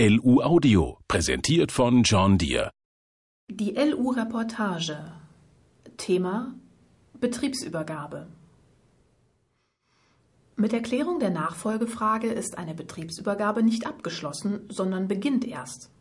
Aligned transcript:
LU 0.00 0.42
Audio, 0.42 0.98
präsentiert 1.06 1.70
von 1.70 2.02
John 2.02 2.36
Deere. 2.36 2.72
Die 3.48 3.70
LU-Reportage. 3.76 5.12
Thema 5.98 6.52
Betriebsübergabe. 7.20 8.26
Mit 10.56 10.72
Erklärung 10.72 11.20
der 11.20 11.30
Nachfolgefrage 11.30 12.26
ist 12.26 12.58
eine 12.58 12.74
Betriebsübergabe 12.74 13.62
nicht 13.62 13.86
abgeschlossen, 13.86 14.68
sondern 14.68 15.06
beginnt 15.06 15.44
erst. 15.44 15.92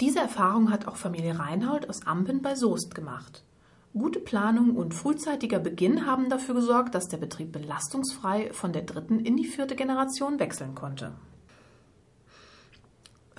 Diese 0.00 0.20
Erfahrung 0.20 0.70
hat 0.70 0.88
auch 0.88 0.96
Familie 0.96 1.38
Reinhold 1.38 1.86
aus 1.90 2.06
Ampen 2.06 2.40
bei 2.40 2.54
Soest 2.54 2.94
gemacht. 2.94 3.44
Gute 3.92 4.20
Planung 4.20 4.74
und 4.76 4.94
frühzeitiger 4.94 5.58
Beginn 5.58 6.06
haben 6.06 6.30
dafür 6.30 6.54
gesorgt, 6.54 6.94
dass 6.94 7.08
der 7.08 7.18
Betrieb 7.18 7.52
belastungsfrei 7.52 8.54
von 8.54 8.72
der 8.72 8.84
dritten 8.84 9.20
in 9.20 9.36
die 9.36 9.44
vierte 9.44 9.76
Generation 9.76 10.40
wechseln 10.40 10.74
konnte. 10.74 11.12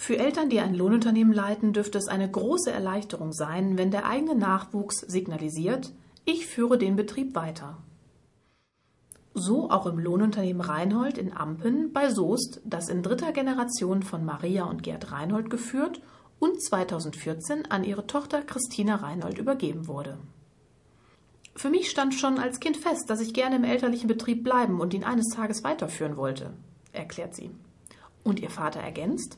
Für 0.04 0.20
Eltern, 0.20 0.50
die 0.50 0.60
ein 0.60 0.76
Lohnunternehmen 0.76 1.32
leiten, 1.32 1.72
dürfte 1.72 1.98
es 1.98 2.10
eine 2.10 2.30
große 2.30 2.70
Erleichterung 2.70 3.32
sein, 3.32 3.78
wenn 3.78 3.90
der 3.90 4.06
eigene 4.06 4.36
Nachwuchs 4.36 5.00
signalisiert, 5.00 5.94
ich 6.26 6.46
führe 6.46 6.78
den 6.78 6.98
Betrieb 6.98 7.36
weiter. 7.36 7.78
So 9.34 9.70
auch 9.70 9.86
im 9.86 9.98
Lohnunternehmen 9.98 10.62
Reinhold 10.62 11.18
in 11.18 11.32
Ampen 11.32 11.94
bei 11.94 12.10
Soest, 12.10 12.60
das 12.66 12.90
in 12.90 13.02
dritter 13.02 13.32
Generation 13.32 14.04
von 14.04 14.26
Maria 14.26 14.66
und 14.66 14.84
Gerd 14.84 15.10
Reinhold 15.14 15.50
geführt 15.50 16.02
und 16.38 16.62
2014 16.62 17.72
an 17.72 17.86
ihre 17.86 18.06
Tochter 18.06 18.42
Christina 18.42 18.98
Reinhold 18.98 19.38
übergeben 19.38 19.88
wurde. 19.88 20.18
Für 21.56 21.70
mich 21.70 21.90
stand 21.90 22.14
schon 22.14 22.40
als 22.40 22.60
Kind 22.60 22.76
fest, 22.76 23.10
dass 23.10 23.22
ich 23.22 23.34
gerne 23.34 23.56
im 23.56 23.64
elterlichen 23.64 24.10
Betrieb 24.10 24.44
bleiben 24.44 24.82
und 24.82 24.94
ihn 24.94 25.06
eines 25.06 25.30
Tages 25.30 25.64
weiterführen 25.64 26.18
wollte, 26.18 26.52
erklärt 26.92 27.36
sie. 27.36 27.52
Und 28.26 28.42
ihr 28.42 28.50
Vater 28.50 28.82
ergänzt, 28.82 29.38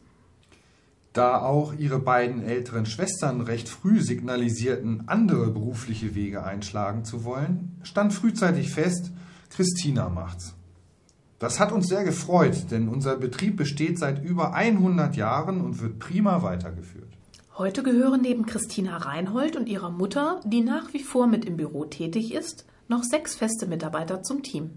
da 1.18 1.42
auch 1.42 1.74
ihre 1.74 2.00
beiden 2.00 2.44
älteren 2.44 2.86
Schwestern 2.86 3.42
recht 3.42 3.70
früh 3.70 4.02
signalisierten, 4.02 5.08
andere 5.08 5.50
berufliche 5.50 6.14
Wege 6.14 6.44
einschlagen 6.44 7.06
zu 7.06 7.24
wollen, 7.24 7.80
stand 7.84 8.14
frühzeitig 8.14 8.72
fest, 8.72 9.12
Christina 9.50 10.10
macht's. 10.10 10.56
Das 11.40 11.60
hat 11.60 11.72
uns 11.72 11.88
sehr 11.88 12.04
gefreut, 12.04 12.72
denn 12.72 12.90
unser 12.90 13.18
Betrieb 13.18 13.58
besteht 13.58 13.98
seit 13.98 14.24
über 14.24 14.54
100 14.54 15.16
Jahren 15.16 15.62
und 15.62 15.82
wird 15.82 16.00
prima 16.00 16.44
weitergeführt. 16.44 17.14
Heute 17.58 17.84
gehören 17.84 18.22
neben 18.22 18.46
Christina 18.46 18.98
Reinhold 18.98 19.56
und 19.56 19.70
ihrer 19.70 19.90
Mutter, 19.90 20.42
die 20.46 20.62
nach 20.62 20.94
wie 20.94 21.04
vor 21.04 21.28
mit 21.28 21.46
im 21.46 21.56
Büro 21.56 21.86
tätig 21.86 22.34
ist, 22.34 22.66
noch 22.90 23.04
sechs 23.04 23.36
feste 23.36 23.68
Mitarbeiter 23.68 24.22
zum 24.22 24.44
Team. 24.44 24.72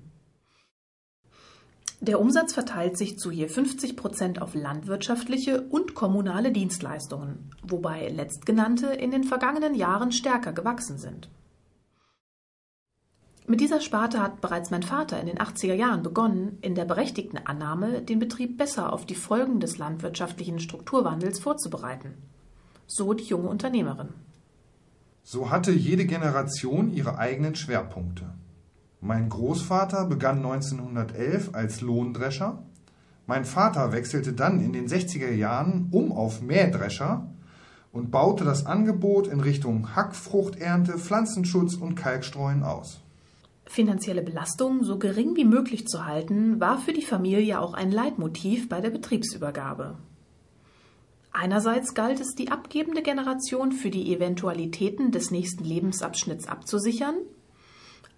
Der 2.00 2.20
Umsatz 2.20 2.52
verteilt 2.52 2.96
sich 2.96 3.18
zu 3.18 3.32
je 3.32 3.48
50 3.48 3.96
Prozent 3.96 4.40
auf 4.40 4.54
landwirtschaftliche 4.54 5.62
und 5.62 5.94
kommunale 5.94 6.52
Dienstleistungen, 6.52 7.50
wobei 7.62 8.08
letztgenannte 8.08 8.86
in 8.86 9.10
den 9.10 9.24
vergangenen 9.24 9.74
Jahren 9.74 10.12
stärker 10.12 10.52
gewachsen 10.52 10.98
sind. 10.98 11.28
Mit 13.48 13.60
dieser 13.60 13.80
Sparte 13.80 14.22
hat 14.22 14.40
bereits 14.40 14.70
mein 14.70 14.82
Vater 14.82 15.18
in 15.18 15.26
den 15.26 15.38
80er 15.38 15.74
Jahren 15.74 16.02
begonnen, 16.02 16.58
in 16.60 16.74
der 16.74 16.84
berechtigten 16.84 17.38
Annahme, 17.38 18.02
den 18.02 18.18
Betrieb 18.18 18.58
besser 18.58 18.92
auf 18.92 19.06
die 19.06 19.14
Folgen 19.14 19.58
des 19.58 19.78
landwirtschaftlichen 19.78 20.60
Strukturwandels 20.60 21.40
vorzubereiten. 21.40 22.14
So 22.86 23.14
die 23.14 23.24
junge 23.24 23.48
Unternehmerin. 23.48 24.10
So 25.24 25.50
hatte 25.50 25.72
jede 25.72 26.04
Generation 26.04 26.92
ihre 26.92 27.18
eigenen 27.18 27.54
Schwerpunkte. 27.54 28.26
Mein 29.00 29.28
Großvater 29.28 30.06
begann 30.06 30.38
1911 30.38 31.50
als 31.52 31.80
Lohndrescher. 31.80 32.64
Mein 33.26 33.44
Vater 33.44 33.92
wechselte 33.92 34.32
dann 34.32 34.60
in 34.60 34.72
den 34.72 34.88
60er 34.88 35.30
Jahren 35.30 35.88
um 35.92 36.10
auf 36.10 36.42
Mähdrescher 36.42 37.28
und 37.92 38.10
baute 38.10 38.44
das 38.44 38.66
Angebot 38.66 39.28
in 39.28 39.40
Richtung 39.40 39.94
Hackfruchternte, 39.94 40.98
Pflanzenschutz 40.98 41.74
und 41.74 41.94
Kalkstreuen 41.94 42.64
aus. 42.64 43.00
Finanzielle 43.66 44.22
Belastung 44.22 44.82
so 44.82 44.98
gering 44.98 45.36
wie 45.36 45.44
möglich 45.44 45.86
zu 45.86 46.04
halten, 46.04 46.58
war 46.58 46.78
für 46.78 46.92
die 46.92 47.02
Familie 47.02 47.60
auch 47.60 47.74
ein 47.74 47.92
Leitmotiv 47.92 48.68
bei 48.68 48.80
der 48.80 48.90
Betriebsübergabe. 48.90 49.96
Einerseits 51.32 51.94
galt 51.94 52.18
es, 52.18 52.34
die 52.34 52.50
abgebende 52.50 53.02
Generation 53.02 53.70
für 53.70 53.90
die 53.90 54.12
Eventualitäten 54.12 55.12
des 55.12 55.30
nächsten 55.30 55.62
Lebensabschnitts 55.62 56.48
abzusichern 56.48 57.14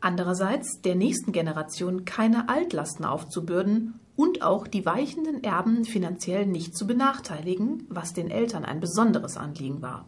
andererseits 0.01 0.81
der 0.83 0.95
nächsten 0.95 1.33
Generation 1.33 2.05
keine 2.05 2.49
Altlasten 2.49 3.05
aufzubürden 3.05 4.01
und 4.17 4.43
auch 4.43 4.67
die 4.67 4.85
weichenden 4.85 5.43
Erben 5.43 5.85
finanziell 5.85 6.47
nicht 6.47 6.77
zu 6.77 6.87
benachteiligen, 6.87 7.87
was 7.89 8.13
den 8.13 8.31
Eltern 8.31 8.65
ein 8.65 8.81
besonderes 8.81 9.37
Anliegen 9.37 9.83
war. 9.83 10.07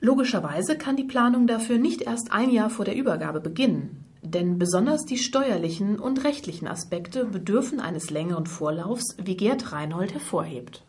Logischerweise 0.00 0.76
kann 0.76 0.96
die 0.96 1.04
Planung 1.04 1.46
dafür 1.46 1.78
nicht 1.78 2.02
erst 2.02 2.32
ein 2.32 2.50
Jahr 2.50 2.70
vor 2.70 2.84
der 2.84 2.96
Übergabe 2.96 3.40
beginnen, 3.40 4.04
denn 4.22 4.58
besonders 4.58 5.04
die 5.04 5.18
steuerlichen 5.18 5.98
und 5.98 6.24
rechtlichen 6.24 6.66
Aspekte 6.66 7.24
bedürfen 7.24 7.80
eines 7.80 8.10
längeren 8.10 8.46
Vorlaufs, 8.46 9.16
wie 9.22 9.36
Gerd 9.36 9.72
Reinhold 9.72 10.12
hervorhebt. 10.14 10.82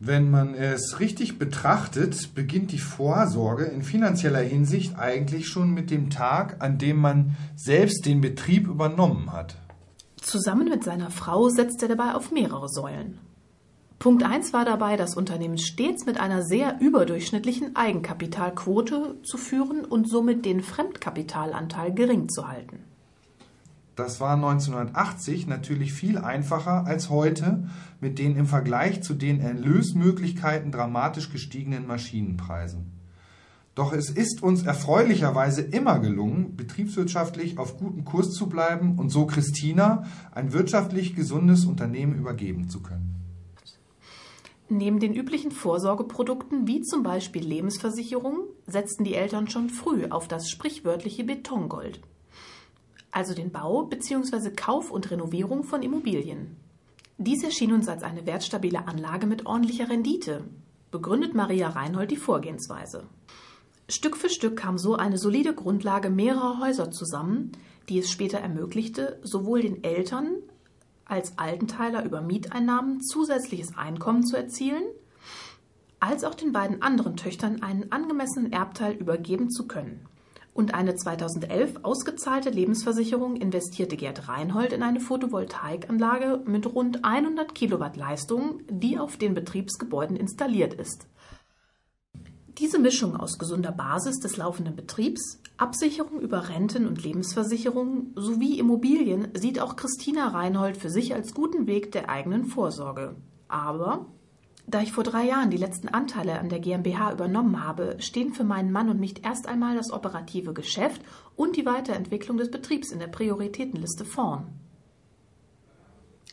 Wenn 0.00 0.30
man 0.30 0.54
es 0.54 1.00
richtig 1.00 1.40
betrachtet, 1.40 2.34
beginnt 2.36 2.70
die 2.70 2.78
Vorsorge 2.78 3.64
in 3.64 3.82
finanzieller 3.82 4.38
Hinsicht 4.38 4.96
eigentlich 4.96 5.48
schon 5.48 5.74
mit 5.74 5.90
dem 5.90 6.08
Tag, 6.08 6.62
an 6.62 6.78
dem 6.78 6.98
man 6.98 7.36
selbst 7.56 8.06
den 8.06 8.20
Betrieb 8.20 8.68
übernommen 8.68 9.32
hat. 9.32 9.56
Zusammen 10.20 10.68
mit 10.68 10.84
seiner 10.84 11.10
Frau 11.10 11.48
setzt 11.48 11.82
er 11.82 11.88
dabei 11.88 12.14
auf 12.14 12.30
mehrere 12.30 12.68
Säulen. 12.68 13.18
Punkt 13.98 14.22
1 14.22 14.52
war 14.52 14.64
dabei, 14.64 14.96
das 14.96 15.16
Unternehmen 15.16 15.58
stets 15.58 16.06
mit 16.06 16.20
einer 16.20 16.44
sehr 16.44 16.80
überdurchschnittlichen 16.80 17.74
Eigenkapitalquote 17.74 19.16
zu 19.24 19.36
führen 19.36 19.84
und 19.84 20.08
somit 20.08 20.44
den 20.44 20.62
Fremdkapitalanteil 20.62 21.92
gering 21.92 22.28
zu 22.28 22.46
halten. 22.46 22.84
Das 23.98 24.20
war 24.20 24.34
1980 24.34 25.48
natürlich 25.48 25.92
viel 25.92 26.18
einfacher 26.18 26.86
als 26.86 27.10
heute 27.10 27.68
mit 28.00 28.20
den 28.20 28.36
im 28.36 28.46
Vergleich 28.46 29.02
zu 29.02 29.12
den 29.12 29.40
Erlösmöglichkeiten 29.40 30.70
dramatisch 30.70 31.32
gestiegenen 31.32 31.84
Maschinenpreisen. 31.84 32.92
Doch 33.74 33.92
es 33.92 34.08
ist 34.08 34.40
uns 34.40 34.62
erfreulicherweise 34.62 35.62
immer 35.62 35.98
gelungen, 35.98 36.54
betriebswirtschaftlich 36.54 37.58
auf 37.58 37.76
gutem 37.76 38.04
Kurs 38.04 38.30
zu 38.30 38.48
bleiben 38.48 39.00
und 39.00 39.08
so 39.08 39.26
Christina 39.26 40.04
ein 40.30 40.52
wirtschaftlich 40.52 41.16
gesundes 41.16 41.64
Unternehmen 41.64 42.14
übergeben 42.14 42.68
zu 42.68 42.80
können. 42.80 43.16
Neben 44.68 45.00
den 45.00 45.12
üblichen 45.12 45.50
Vorsorgeprodukten 45.50 46.68
wie 46.68 46.82
zum 46.82 47.02
Beispiel 47.02 47.44
Lebensversicherung 47.44 48.44
setzten 48.64 49.02
die 49.02 49.14
Eltern 49.14 49.48
schon 49.48 49.70
früh 49.70 50.06
auf 50.08 50.28
das 50.28 50.48
sprichwörtliche 50.48 51.24
Betongold 51.24 52.00
also 53.10 53.34
den 53.34 53.50
Bau 53.50 53.84
bzw. 53.84 54.50
Kauf 54.50 54.90
und 54.90 55.10
Renovierung 55.10 55.64
von 55.64 55.82
Immobilien. 55.82 56.56
Dies 57.16 57.42
erschien 57.42 57.72
uns 57.72 57.88
als 57.88 58.02
eine 58.02 58.26
wertstabile 58.26 58.86
Anlage 58.86 59.26
mit 59.26 59.46
ordentlicher 59.46 59.88
Rendite, 59.88 60.44
begründet 60.90 61.34
Maria 61.34 61.68
Reinhold 61.68 62.10
die 62.10 62.16
Vorgehensweise. 62.16 63.06
Stück 63.88 64.16
für 64.16 64.28
Stück 64.28 64.56
kam 64.56 64.78
so 64.78 64.94
eine 64.94 65.18
solide 65.18 65.54
Grundlage 65.54 66.10
mehrerer 66.10 66.60
Häuser 66.60 66.90
zusammen, 66.90 67.52
die 67.88 67.98
es 67.98 68.10
später 68.10 68.38
ermöglichte, 68.38 69.18
sowohl 69.22 69.62
den 69.62 69.82
Eltern 69.82 70.36
als 71.06 71.38
Altenteiler 71.38 72.04
über 72.04 72.20
Mieteinnahmen 72.20 73.00
zusätzliches 73.00 73.76
Einkommen 73.76 74.24
zu 74.24 74.36
erzielen, 74.36 74.84
als 76.00 76.22
auch 76.22 76.34
den 76.34 76.52
beiden 76.52 76.82
anderen 76.82 77.16
Töchtern 77.16 77.62
einen 77.62 77.90
angemessenen 77.90 78.52
Erbteil 78.52 78.94
übergeben 78.94 79.50
zu 79.50 79.66
können 79.66 80.06
und 80.58 80.74
eine 80.74 80.96
2011 80.96 81.84
ausgezahlte 81.84 82.50
Lebensversicherung 82.50 83.36
investierte 83.36 83.96
Gerd 83.96 84.26
Reinhold 84.26 84.72
in 84.72 84.82
eine 84.82 84.98
Photovoltaikanlage 84.98 86.42
mit 86.46 86.66
rund 86.74 87.04
100 87.04 87.54
Kilowatt 87.54 87.96
Leistung, 87.96 88.62
die 88.68 88.98
auf 88.98 89.16
den 89.16 89.34
Betriebsgebäuden 89.34 90.16
installiert 90.16 90.74
ist. 90.74 91.06
Diese 92.58 92.80
Mischung 92.80 93.14
aus 93.14 93.38
gesunder 93.38 93.70
Basis 93.70 94.18
des 94.18 94.36
laufenden 94.36 94.74
Betriebs, 94.74 95.40
Absicherung 95.58 96.20
über 96.20 96.48
Renten 96.48 96.88
und 96.88 97.04
Lebensversicherungen 97.04 98.12
sowie 98.16 98.58
Immobilien 98.58 99.28
sieht 99.34 99.60
auch 99.60 99.76
Christina 99.76 100.26
Reinhold 100.26 100.76
für 100.76 100.90
sich 100.90 101.14
als 101.14 101.34
guten 101.34 101.68
Weg 101.68 101.92
der 101.92 102.10
eigenen 102.10 102.46
Vorsorge. 102.46 103.14
Aber 103.46 104.06
da 104.68 104.82
ich 104.82 104.92
vor 104.92 105.02
drei 105.02 105.24
Jahren 105.24 105.50
die 105.50 105.56
letzten 105.56 105.88
Anteile 105.88 106.38
an 106.38 106.50
der 106.50 106.60
GmbH 106.60 107.12
übernommen 107.12 107.64
habe, 107.64 107.96
stehen 108.00 108.34
für 108.34 108.44
meinen 108.44 108.70
Mann 108.70 108.90
und 108.90 109.00
mich 109.00 109.24
erst 109.24 109.48
einmal 109.48 109.76
das 109.76 109.90
operative 109.90 110.52
Geschäft 110.52 111.00
und 111.36 111.56
die 111.56 111.64
Weiterentwicklung 111.64 112.36
des 112.36 112.50
Betriebs 112.50 112.92
in 112.92 112.98
der 112.98 113.06
Prioritätenliste 113.06 114.04
vorn. 114.04 114.46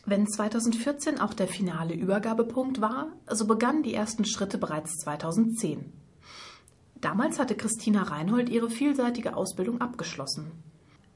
Wenn 0.04 0.28
2014 0.28 1.18
auch 1.18 1.32
der 1.32 1.48
finale 1.48 1.94
Übergabepunkt 1.94 2.80
war, 2.80 3.08
so 3.28 3.46
begannen 3.46 3.82
die 3.82 3.94
ersten 3.94 4.26
Schritte 4.26 4.58
bereits 4.58 4.98
2010. 4.98 5.92
Damals 7.00 7.38
hatte 7.38 7.56
Christina 7.56 8.02
Reinhold 8.02 8.50
ihre 8.50 8.68
vielseitige 8.68 9.34
Ausbildung 9.34 9.80
abgeschlossen. 9.80 10.52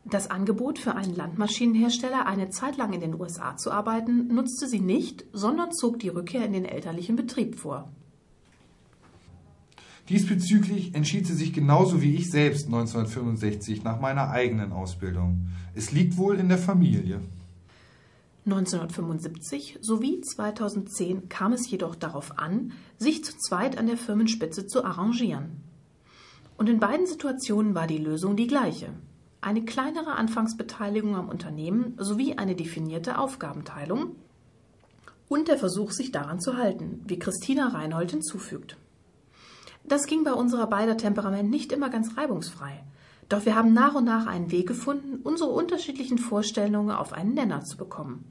Das 0.04 0.30
Angebot 0.30 0.78
für 0.78 0.94
einen 0.94 1.14
Landmaschinenhersteller, 1.14 2.26
eine 2.26 2.50
Zeit 2.50 2.76
lang 2.76 2.92
in 2.92 3.00
den 3.00 3.20
USA 3.20 3.56
zu 3.56 3.70
arbeiten, 3.70 4.28
nutzte 4.28 4.66
sie 4.66 4.80
nicht, 4.80 5.24
sondern 5.32 5.72
zog 5.72 5.98
die 5.98 6.08
Rückkehr 6.08 6.44
in 6.44 6.52
den 6.52 6.64
elterlichen 6.64 7.16
Betrieb 7.16 7.56
vor. 7.56 7.92
Diesbezüglich 10.08 10.94
entschied 10.94 11.26
sie 11.26 11.34
sich 11.34 11.52
genauso 11.52 12.02
wie 12.02 12.16
ich 12.16 12.30
selbst 12.30 12.66
1965 12.66 13.84
nach 13.84 14.00
meiner 14.00 14.30
eigenen 14.30 14.72
Ausbildung. 14.72 15.46
Es 15.74 15.92
liegt 15.92 16.16
wohl 16.16 16.36
in 16.36 16.48
der 16.48 16.58
Familie. 16.58 17.20
1975 18.46 19.78
sowie 19.80 20.20
2010 20.20 21.28
kam 21.28 21.52
es 21.52 21.70
jedoch 21.70 21.94
darauf 21.94 22.38
an, 22.38 22.72
sich 22.98 23.22
zu 23.22 23.36
zweit 23.36 23.78
an 23.78 23.86
der 23.86 23.98
Firmenspitze 23.98 24.66
zu 24.66 24.84
arrangieren. 24.84 25.62
Und 26.56 26.68
in 26.68 26.80
beiden 26.80 27.06
Situationen 27.06 27.74
war 27.74 27.86
die 27.86 27.98
Lösung 27.98 28.34
die 28.34 28.48
gleiche. 28.48 28.88
Eine 29.42 29.64
kleinere 29.64 30.16
Anfangsbeteiligung 30.16 31.16
am 31.16 31.28
Unternehmen 31.28 31.94
sowie 31.98 32.36
eine 32.36 32.54
definierte 32.54 33.18
Aufgabenteilung 33.18 34.16
und 35.28 35.48
der 35.48 35.56
Versuch, 35.56 35.92
sich 35.92 36.12
daran 36.12 36.40
zu 36.40 36.58
halten, 36.58 37.02
wie 37.06 37.18
Christina 37.18 37.68
Reinhold 37.68 38.10
hinzufügt. 38.10 38.76
Das 39.84 40.06
ging 40.06 40.24
bei 40.24 40.34
unserer 40.34 40.66
beider 40.66 40.98
Temperament 40.98 41.50
nicht 41.50 41.72
immer 41.72 41.88
ganz 41.88 42.18
reibungsfrei. 42.18 42.84
Doch 43.30 43.46
wir 43.46 43.54
haben 43.54 43.72
nach 43.72 43.94
und 43.94 44.04
nach 44.04 44.26
einen 44.26 44.50
Weg 44.50 44.66
gefunden, 44.66 45.20
unsere 45.22 45.50
unterschiedlichen 45.50 46.18
Vorstellungen 46.18 46.90
auf 46.90 47.12
einen 47.12 47.32
Nenner 47.32 47.64
zu 47.64 47.78
bekommen. 47.78 48.24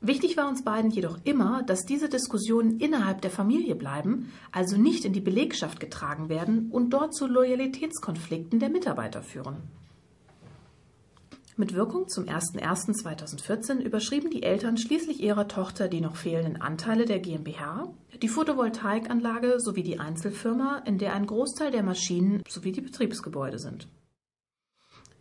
Wichtig 0.00 0.36
war 0.36 0.48
uns 0.48 0.64
beiden 0.64 0.90
jedoch 0.90 1.18
immer, 1.22 1.62
dass 1.62 1.84
diese 1.84 2.08
Diskussionen 2.08 2.80
innerhalb 2.80 3.20
der 3.20 3.30
Familie 3.30 3.76
bleiben, 3.76 4.32
also 4.50 4.76
nicht 4.76 5.04
in 5.04 5.12
die 5.12 5.20
Belegschaft 5.20 5.78
getragen 5.78 6.28
werden 6.28 6.70
und 6.72 6.90
dort 6.90 7.14
zu 7.14 7.28
Loyalitätskonflikten 7.28 8.58
der 8.58 8.70
Mitarbeiter 8.70 9.22
führen. 9.22 9.58
Mit 11.54 11.74
Wirkung 11.74 12.08
zum 12.08 12.24
01.01.2014 12.24 13.80
überschrieben 13.80 14.30
die 14.30 14.42
Eltern 14.42 14.78
schließlich 14.78 15.20
ihrer 15.22 15.48
Tochter 15.48 15.86
die 15.88 16.00
noch 16.00 16.16
fehlenden 16.16 16.62
Anteile 16.62 17.04
der 17.04 17.18
GmbH, 17.18 17.92
die 18.22 18.28
Photovoltaikanlage 18.28 19.60
sowie 19.60 19.82
die 19.82 20.00
Einzelfirma, 20.00 20.78
in 20.86 20.96
der 20.96 21.12
ein 21.12 21.26
Großteil 21.26 21.70
der 21.70 21.82
Maschinen 21.82 22.42
sowie 22.48 22.72
die 22.72 22.80
Betriebsgebäude 22.80 23.58
sind. 23.58 23.86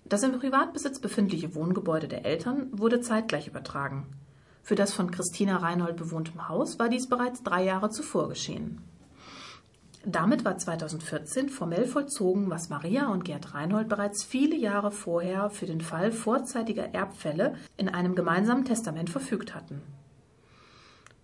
Das 0.06 0.24
im 0.24 0.40
Privatbesitz 0.40 1.00
befindliche 1.00 1.54
Wohngebäude 1.54 2.08
der 2.08 2.26
Eltern 2.26 2.70
wurde 2.72 3.02
zeitgleich 3.02 3.48
übertragen. 3.48 4.08
Für 4.64 4.76
das 4.76 4.94
von 4.94 5.12
Christina 5.12 5.58
Reinhold 5.58 5.98
bewohnte 5.98 6.48
Haus 6.48 6.80
war 6.80 6.88
dies 6.88 7.10
bereits 7.10 7.44
drei 7.44 7.66
Jahre 7.66 7.90
zuvor 7.90 8.30
geschehen. 8.30 8.82
Damit 10.04 10.44
war 10.44 10.58
2014 10.58 11.50
formell 11.50 11.86
vollzogen, 11.86 12.50
was 12.50 12.70
Maria 12.70 13.10
und 13.10 13.24
Gerd 13.24 13.54
Reinhold 13.54 13.88
bereits 13.88 14.24
viele 14.24 14.56
Jahre 14.56 14.92
vorher 14.92 15.52
für 15.52 15.68
den 15.68 15.82
Fall 15.82 16.12
vorzeitiger 16.12 16.94
Erbfälle 16.96 17.56
in 17.78 17.88
einem 17.88 18.16
gemeinsamen 18.16 18.66
Testament 18.66 19.12
verfügt 19.12 19.54
hatten. 19.54 19.84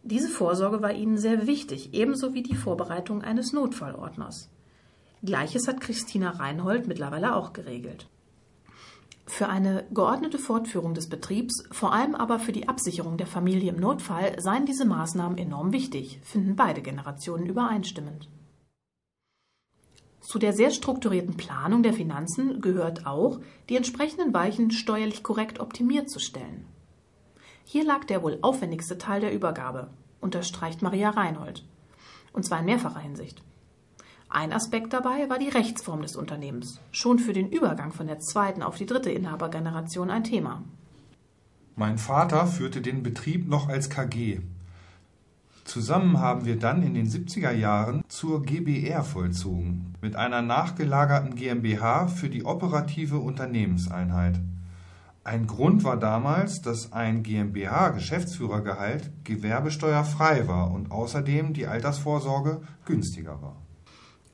Diese 0.03 0.29
Vorsorge 0.29 0.83
war 0.83 0.93
ihnen 0.93 1.17
sehr 1.17 1.47
wichtig, 1.47 1.93
ebenso 1.93 2.35
wie 2.35 2.43
die 2.43 2.55
Vorbereitung 2.55 3.23
eines 3.23 3.51
Notfallordners. 3.51 4.49
Gleiches 5.23 5.67
hat 5.67 5.81
Christina 5.81 6.29
Reinhold 6.29 6.87
mittlerweile 6.87 7.35
auch 7.35 7.53
geregelt. 7.53 8.07
Für 9.25 9.49
eine 9.49 9.85
geordnete 9.91 10.37
Fortführung 10.37 10.93
des 10.93 11.09
Betriebs, 11.09 11.63
vor 11.71 11.93
allem 11.93 12.13
aber 12.13 12.37
für 12.37 12.53
die 12.53 12.69
Absicherung 12.69 13.17
der 13.17 13.27
Familie 13.27 13.73
im 13.73 13.79
Notfall, 13.79 14.39
seien 14.39 14.65
diese 14.67 14.85
Maßnahmen 14.85 15.37
enorm 15.37 15.73
wichtig, 15.73 16.19
finden 16.23 16.55
beide 16.55 16.81
Generationen 16.81 17.47
übereinstimmend. 17.47 18.29
Zu 20.27 20.39
der 20.39 20.51
sehr 20.51 20.71
strukturierten 20.71 21.37
Planung 21.37 21.83
der 21.83 21.93
Finanzen 21.93 22.59
gehört 22.59 23.07
auch, 23.07 23.39
die 23.69 23.77
entsprechenden 23.77 24.33
Weichen 24.33 24.71
steuerlich 24.71 25.23
korrekt 25.23 25.61
optimiert 25.61 26.09
zu 26.09 26.19
stellen. 26.19 26.65
Hier 27.63 27.85
lag 27.85 28.03
der 28.03 28.21
wohl 28.23 28.37
aufwendigste 28.41 28.97
Teil 28.97 29.21
der 29.21 29.33
Übergabe, 29.33 29.89
unterstreicht 30.19 30.81
Maria 30.81 31.11
Reinhold, 31.11 31.63
und 32.33 32.43
zwar 32.43 32.59
in 32.59 32.65
mehrfacher 32.65 32.99
Hinsicht. 32.99 33.41
Ein 34.27 34.51
Aspekt 34.51 34.91
dabei 34.91 35.29
war 35.29 35.39
die 35.39 35.47
Rechtsform 35.47 36.01
des 36.01 36.17
Unternehmens, 36.17 36.81
schon 36.91 37.19
für 37.19 37.31
den 37.31 37.49
Übergang 37.49 37.93
von 37.93 38.07
der 38.07 38.19
zweiten 38.19 38.63
auf 38.63 38.75
die 38.75 38.85
dritte 38.85 39.09
Inhabergeneration 39.09 40.09
ein 40.09 40.25
Thema. 40.25 40.61
Mein 41.77 41.97
Vater 41.97 42.47
führte 42.47 42.81
den 42.81 43.01
Betrieb 43.01 43.47
noch 43.47 43.69
als 43.69 43.89
KG. 43.89 44.41
Zusammen 45.67 46.19
haben 46.19 46.45
wir 46.45 46.57
dann 46.57 46.81
in 46.81 46.95
den 46.95 47.07
70er 47.07 47.51
Jahren 47.51 48.03
zur 48.07 48.41
GBR 48.41 49.03
vollzogen, 49.03 49.93
mit 50.01 50.15
einer 50.15 50.41
nachgelagerten 50.41 51.35
GmbH 51.35 52.07
für 52.07 52.29
die 52.29 52.43
operative 52.43 53.19
Unternehmenseinheit. 53.19 54.39
Ein 55.23 55.45
Grund 55.45 55.83
war 55.83 55.97
damals, 55.97 56.61
dass 56.61 56.91
ein 56.93 57.21
GmbH-Geschäftsführergehalt 57.21 59.11
gewerbesteuerfrei 59.25 60.47
war 60.47 60.71
und 60.71 60.89
außerdem 60.89 61.53
die 61.53 61.67
Altersvorsorge 61.67 62.61
günstiger 62.85 63.41
war 63.41 63.57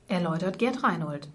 erläutert 0.08 0.58
Gerd 0.58 0.82
Reinhold. 0.82 1.28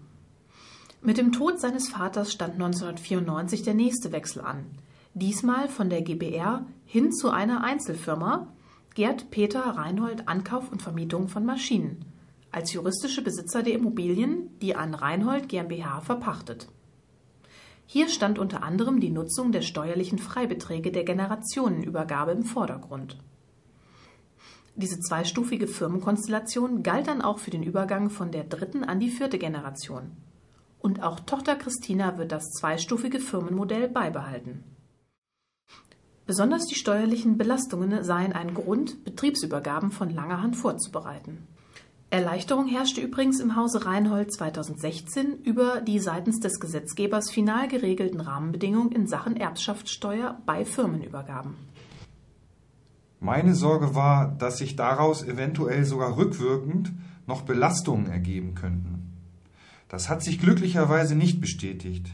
Mit 1.02 1.18
dem 1.18 1.32
Tod 1.32 1.60
seines 1.60 1.88
Vaters 1.88 2.30
stand 2.32 2.54
1994 2.54 3.62
der 3.62 3.74
nächste 3.74 4.12
Wechsel 4.12 4.42
an. 4.42 4.66
Diesmal 5.14 5.68
von 5.68 5.90
der 5.90 6.02
GBR 6.02 6.66
hin 6.84 7.12
zu 7.12 7.30
einer 7.30 7.64
Einzelfirma, 7.64 8.48
Gerd 8.94 9.30
Peter 9.30 9.60
Reinhold 9.60 10.26
Ankauf 10.26 10.72
und 10.72 10.82
Vermietung 10.82 11.28
von 11.28 11.44
Maschinen, 11.44 12.04
als 12.50 12.72
juristische 12.72 13.22
Besitzer 13.22 13.62
der 13.62 13.74
Immobilien, 13.74 14.58
die 14.60 14.74
an 14.74 14.94
Reinhold 14.94 15.48
GmbH 15.48 16.00
verpachtet. 16.00 16.68
Hier 17.86 18.08
stand 18.08 18.38
unter 18.40 18.64
anderem 18.64 18.98
die 18.98 19.10
Nutzung 19.10 19.52
der 19.52 19.62
steuerlichen 19.62 20.18
Freibeträge 20.18 20.90
der 20.90 21.04
Generationenübergabe 21.04 22.32
im 22.32 22.42
Vordergrund. 22.42 23.16
Diese 24.74 24.98
zweistufige 24.98 25.68
Firmenkonstellation 25.68 26.82
galt 26.82 27.06
dann 27.06 27.22
auch 27.22 27.38
für 27.38 27.50
den 27.50 27.62
Übergang 27.62 28.10
von 28.10 28.32
der 28.32 28.44
dritten 28.44 28.82
an 28.82 28.98
die 28.98 29.10
vierte 29.10 29.38
Generation. 29.38 30.16
Und 30.80 31.02
auch 31.02 31.20
Tochter 31.20 31.54
Christina 31.54 32.18
wird 32.18 32.32
das 32.32 32.50
zweistufige 32.50 33.20
Firmenmodell 33.20 33.88
beibehalten. 33.88 34.64
Besonders 36.30 36.68
die 36.68 36.76
steuerlichen 36.76 37.38
Belastungen 37.38 38.04
seien 38.04 38.32
ein 38.32 38.54
Grund, 38.54 39.02
Betriebsübergaben 39.02 39.90
von 39.90 40.10
langer 40.10 40.40
Hand 40.40 40.54
vorzubereiten. 40.54 41.48
Erleichterung 42.08 42.68
herrschte 42.68 43.00
übrigens 43.00 43.40
im 43.40 43.56
Hause 43.56 43.84
Reinhold 43.84 44.32
2016 44.32 45.40
über 45.42 45.80
die 45.80 45.98
seitens 45.98 46.38
des 46.38 46.60
Gesetzgebers 46.60 47.32
final 47.32 47.66
geregelten 47.66 48.20
Rahmenbedingungen 48.20 48.92
in 48.92 49.08
Sachen 49.08 49.36
Erbschaftssteuer 49.36 50.40
bei 50.46 50.64
Firmenübergaben. 50.64 51.56
Meine 53.18 53.56
Sorge 53.56 53.96
war, 53.96 54.30
dass 54.30 54.58
sich 54.58 54.76
daraus 54.76 55.24
eventuell 55.24 55.84
sogar 55.84 56.16
rückwirkend 56.16 56.92
noch 57.26 57.42
Belastungen 57.42 58.06
ergeben 58.06 58.54
könnten. 58.54 59.16
Das 59.88 60.08
hat 60.08 60.22
sich 60.22 60.38
glücklicherweise 60.38 61.16
nicht 61.16 61.40
bestätigt. 61.40 62.06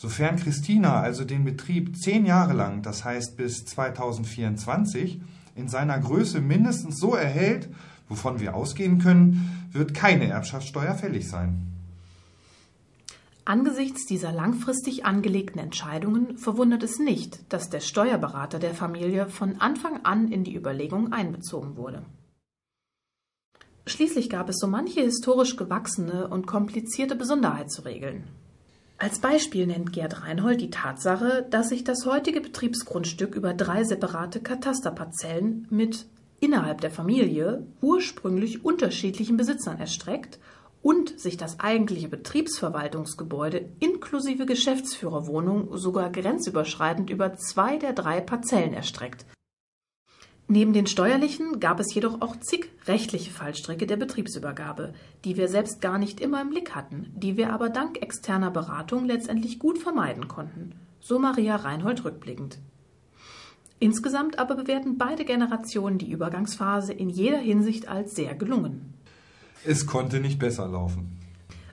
Sofern 0.00 0.36
Christina 0.36 1.02
also 1.02 1.26
den 1.26 1.44
Betrieb 1.44 1.94
zehn 1.94 2.24
Jahre 2.24 2.54
lang, 2.54 2.80
das 2.80 3.04
heißt 3.04 3.36
bis 3.36 3.66
2024, 3.66 5.20
in 5.54 5.68
seiner 5.68 5.98
Größe 5.98 6.40
mindestens 6.40 6.98
so 6.98 7.14
erhält, 7.14 7.68
wovon 8.08 8.40
wir 8.40 8.54
ausgehen 8.54 8.98
können, 8.98 9.68
wird 9.72 9.92
keine 9.92 10.26
Erbschaftssteuer 10.26 10.94
fällig 10.94 11.28
sein. 11.28 11.66
Angesichts 13.44 14.06
dieser 14.06 14.32
langfristig 14.32 15.04
angelegten 15.04 15.60
Entscheidungen 15.60 16.38
verwundert 16.38 16.82
es 16.82 16.98
nicht, 16.98 17.52
dass 17.52 17.68
der 17.68 17.80
Steuerberater 17.80 18.58
der 18.58 18.72
Familie 18.72 19.28
von 19.28 19.60
Anfang 19.60 20.02
an 20.02 20.32
in 20.32 20.44
die 20.44 20.56
Überlegung 20.56 21.12
einbezogen 21.12 21.76
wurde. 21.76 22.06
Schließlich 23.84 24.30
gab 24.30 24.48
es 24.48 24.56
so 24.60 24.66
manche 24.66 25.02
historisch 25.02 25.56
gewachsene 25.56 26.26
und 26.28 26.46
komplizierte 26.46 27.16
Besonderheit 27.16 27.70
zu 27.70 27.82
regeln. 27.82 28.24
Als 29.02 29.18
Beispiel 29.18 29.66
nennt 29.66 29.94
Gerd 29.94 30.24
Reinhold 30.24 30.60
die 30.60 30.68
Tatsache, 30.68 31.46
dass 31.48 31.70
sich 31.70 31.84
das 31.84 32.04
heutige 32.04 32.42
Betriebsgrundstück 32.42 33.34
über 33.34 33.54
drei 33.54 33.82
separate 33.82 34.40
Katasterparzellen 34.40 35.66
mit 35.70 36.04
innerhalb 36.38 36.82
der 36.82 36.90
Familie 36.90 37.66
ursprünglich 37.80 38.62
unterschiedlichen 38.62 39.38
Besitzern 39.38 39.80
erstreckt 39.80 40.38
und 40.82 41.18
sich 41.18 41.38
das 41.38 41.60
eigentliche 41.60 42.08
Betriebsverwaltungsgebäude 42.08 43.70
inklusive 43.80 44.44
Geschäftsführerwohnung 44.44 45.78
sogar 45.78 46.10
grenzüberschreitend 46.10 47.08
über 47.08 47.36
zwei 47.36 47.78
der 47.78 47.94
drei 47.94 48.20
Parzellen 48.20 48.74
erstreckt. 48.74 49.24
Neben 50.52 50.72
den 50.72 50.88
steuerlichen 50.88 51.60
gab 51.60 51.78
es 51.78 51.94
jedoch 51.94 52.20
auch 52.20 52.34
zig 52.40 52.70
rechtliche 52.88 53.30
Fallstricke 53.30 53.86
der 53.86 53.96
Betriebsübergabe, 53.96 54.94
die 55.24 55.36
wir 55.36 55.46
selbst 55.46 55.80
gar 55.80 55.96
nicht 55.96 56.18
immer 56.18 56.40
im 56.40 56.50
Blick 56.50 56.74
hatten, 56.74 57.12
die 57.14 57.36
wir 57.36 57.52
aber 57.52 57.68
dank 57.68 58.02
externer 58.02 58.50
Beratung 58.50 59.04
letztendlich 59.04 59.60
gut 59.60 59.78
vermeiden 59.78 60.26
konnten, 60.26 60.74
so 60.98 61.20
Maria 61.20 61.54
Reinhold 61.54 62.04
rückblickend. 62.04 62.58
Insgesamt 63.78 64.40
aber 64.40 64.56
bewerten 64.56 64.98
beide 64.98 65.24
Generationen 65.24 65.98
die 65.98 66.10
Übergangsphase 66.10 66.94
in 66.94 67.10
jeder 67.10 67.38
Hinsicht 67.38 67.86
als 67.86 68.16
sehr 68.16 68.34
gelungen. 68.34 68.94
Es 69.64 69.86
konnte 69.86 70.18
nicht 70.18 70.40
besser 70.40 70.66
laufen. 70.66 71.16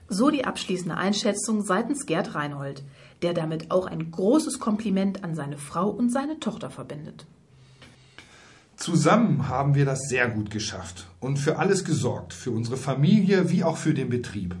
So 0.08 0.30
die 0.30 0.44
abschließende 0.44 0.96
Einschätzung 0.96 1.62
seitens 1.62 2.06
Gerd 2.06 2.36
Reinhold, 2.36 2.84
der 3.22 3.34
damit 3.34 3.72
auch 3.72 3.86
ein 3.88 4.12
großes 4.12 4.60
Kompliment 4.60 5.24
an 5.24 5.34
seine 5.34 5.58
Frau 5.58 5.90
und 5.90 6.12
seine 6.12 6.38
Tochter 6.38 6.70
verbindet. 6.70 7.26
Zusammen 8.88 9.48
haben 9.48 9.74
wir 9.74 9.84
das 9.84 10.08
sehr 10.08 10.30
gut 10.30 10.50
geschafft 10.50 11.08
und 11.20 11.38
für 11.38 11.58
alles 11.58 11.84
gesorgt, 11.84 12.32
für 12.32 12.52
unsere 12.52 12.78
Familie 12.78 13.50
wie 13.50 13.62
auch 13.62 13.76
für 13.76 13.92
den 13.92 14.08
Betrieb. 14.08 14.56